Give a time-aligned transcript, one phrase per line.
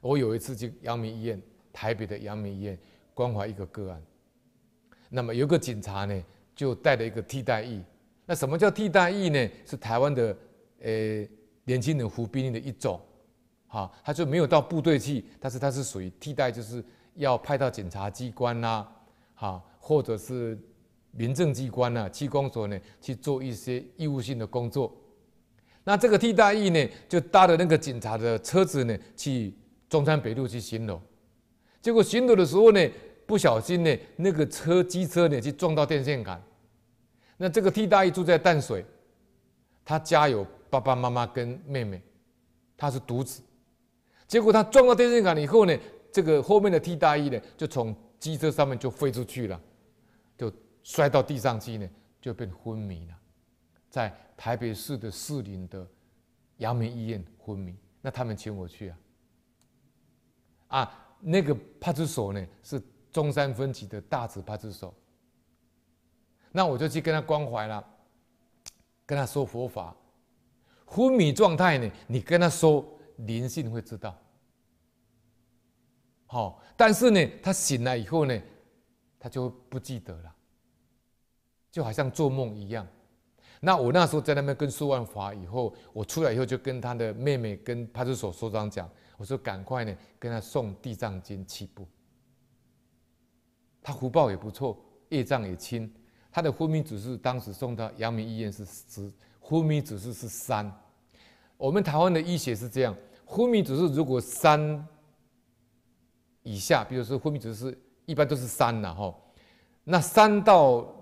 [0.00, 1.40] 我有一次去阳明医院，
[1.72, 2.78] 台北的阳明医院
[3.12, 4.02] 关怀一个个案，
[5.10, 6.24] 那么有个警察呢，
[6.56, 7.82] 就带了一个替代役。
[8.24, 9.50] 那什么叫替代役呢？
[9.66, 10.34] 是台湾的
[10.80, 11.26] 呃
[11.64, 12.98] 年轻人服兵役的一种，
[13.66, 16.82] 哈，他就没有到部队去，但是他是属于替代，就是
[17.16, 18.86] 要派到检察机关呐、
[19.34, 20.58] 哈，或者是
[21.10, 24.96] 民政机关呐、区公所呢去做一些义务性的工作。
[25.84, 29.52] 那这个替代役呢，就搭着那个警察的车子呢去。
[29.90, 30.98] 中山北路去巡逻，
[31.82, 32.90] 结果巡逻的时候呢，
[33.26, 36.40] 不小心呢，那个车机车呢去撞到电线杆。
[37.36, 38.84] 那这个替代役住在淡水，
[39.84, 42.00] 他家有爸爸妈妈跟妹妹，
[42.76, 43.42] 他是独子。
[44.28, 45.76] 结果他撞到电线杆以后呢，
[46.12, 49.60] 这个后面的替代役呢就从机车上面就飞出去了，
[50.38, 50.52] 就
[50.84, 53.14] 摔到地上去呢，就变昏迷了，
[53.88, 55.84] 在台北市的士林的
[56.58, 57.74] 阳明医院昏迷。
[58.00, 58.96] 那他们请我去啊。
[60.70, 62.80] 啊，那个派出所呢是
[63.12, 64.94] 中山分局的大直派出所，
[66.52, 67.84] 那我就去跟他关怀了，
[69.04, 69.94] 跟他说佛法，
[70.86, 72.84] 昏迷状态呢，你跟他说
[73.16, 74.16] 灵性会知道，
[76.26, 78.40] 好，但是呢，他醒来以后呢，
[79.18, 80.32] 他就不记得了，
[81.72, 82.86] 就好像做梦一样。
[83.62, 88.88] 那我那时候在那边跟说完法以后，我出来以后就跟他的妹妹跟派出所所长讲。
[89.20, 91.86] 我说：“赶快呢，跟他送地藏经七部。
[93.82, 95.92] 他福报也不错，业障也轻。
[96.32, 100.74] 他的昏迷指数当时送到阳明医院是十，昏迷指数是三。
[101.58, 102.96] 我们台湾的医学是这样：
[103.26, 104.88] 昏迷指数如果三
[106.42, 107.70] 以下，比如说昏迷指数
[108.06, 109.14] 一般都是三了哈。
[109.84, 110.98] 那三到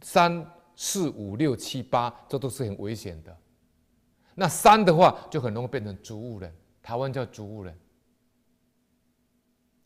[0.00, 0.42] 三
[0.74, 3.36] 四五六七八，这都是很危险的。
[4.34, 6.50] 那三的话，就很容易变成植物人。”
[6.86, 7.76] 台湾叫植物人，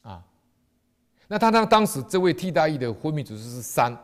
[0.03, 0.23] 啊，
[1.29, 3.97] 那他当当时这位替代役的昏迷指数是三，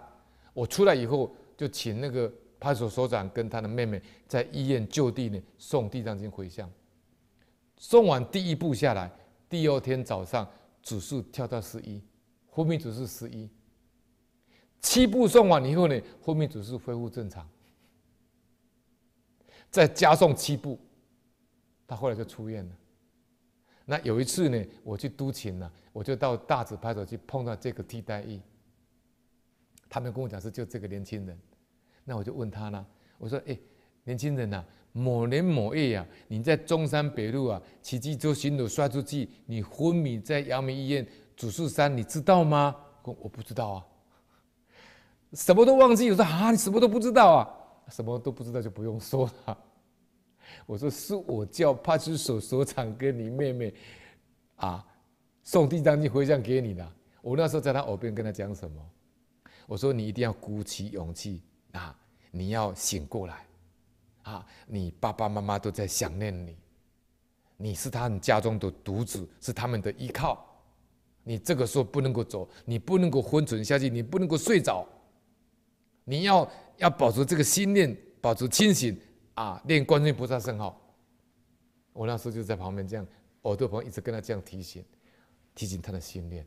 [0.55, 6.73] 我出来以后就请那个派出所所长跟他的妹妹在医院就地呢送地藏经回向，
[7.77, 9.13] 送完第一步下来，
[9.47, 10.51] 第二天早上
[10.83, 12.03] 指数跳到十一，
[12.49, 13.51] 昏迷指数十一，
[14.81, 17.47] 七步送完以后呢，昏迷指数恢复正常，
[19.71, 20.81] 再加送七步，
[21.87, 22.75] 他后来就出院了。
[23.89, 28.43] 那有一次呢，我去督勤了，我就到大直派出所去碰到这个替代役，
[29.89, 31.39] 他们跟我讲是就这个年轻人，
[32.05, 32.85] 那我就问他呢，
[33.17, 33.57] 我说：“哎，
[34.03, 42.75] 年轻人呐、啊，某年某月呀、啊，你在中山北路啊，骑机车巡逻摔出去，你昏迷在阳明医院主诉三，你知道吗？”
[43.05, 43.87] 我我不知道啊，
[45.33, 46.11] 什么都忘记。
[46.11, 47.49] 我说：“啊，你什么都不知道啊？
[47.89, 49.57] 什么都不知道就不用说了。”
[50.65, 53.75] 我说是我叫派出所所长跟你妹妹，
[54.57, 54.87] 啊，
[55.43, 56.93] 送地藏经回向给你的。
[57.21, 58.91] 我那时候在他耳边跟他讲什么？
[59.67, 61.99] 我说你一定要鼓起勇气啊，
[62.31, 63.47] 你要醒过来，
[64.23, 66.57] 啊，你爸爸妈妈都在想念你，
[67.57, 70.47] 你是他们家中的独子，是他们的依靠。
[71.25, 74.87] 你这个时候不能够走，你不能够昏沉下去，你不能够睡着，
[76.05, 78.97] 你要要保持这个心念，保持清醒。
[79.37, 80.81] 啊，念观世音菩萨圣号，
[81.93, 83.07] 我那时候就在旁边这样，
[83.43, 84.85] 耳朵旁一直跟他这样提醒，
[85.55, 86.47] 提醒他的心念。